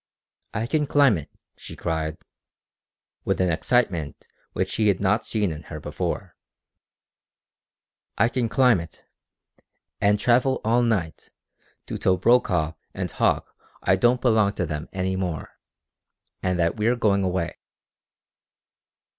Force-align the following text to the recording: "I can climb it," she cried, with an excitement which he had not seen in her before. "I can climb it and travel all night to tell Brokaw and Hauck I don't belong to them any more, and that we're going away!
"I 0.55 0.65
can 0.65 0.87
climb 0.87 1.15
it," 1.19 1.29
she 1.55 1.75
cried, 1.75 2.17
with 3.23 3.39
an 3.39 3.51
excitement 3.51 4.25
which 4.53 4.77
he 4.77 4.87
had 4.87 4.99
not 4.99 5.27
seen 5.27 5.51
in 5.51 5.61
her 5.69 5.79
before. 5.79 6.35
"I 8.17 8.27
can 8.27 8.49
climb 8.49 8.79
it 8.79 9.03
and 10.01 10.19
travel 10.19 10.59
all 10.65 10.81
night 10.81 11.29
to 11.85 11.99
tell 11.99 12.17
Brokaw 12.17 12.71
and 12.95 13.11
Hauck 13.11 13.53
I 13.83 13.95
don't 13.95 14.21
belong 14.21 14.53
to 14.53 14.65
them 14.65 14.89
any 14.91 15.15
more, 15.15 15.59
and 16.41 16.57
that 16.57 16.77
we're 16.77 16.95
going 16.95 17.23
away! 17.23 17.59